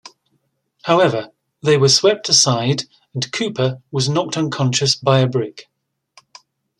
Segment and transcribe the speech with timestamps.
[0.81, 1.29] However,
[1.61, 5.69] they were swept aside and Cooper was knocked unconscious by a brick.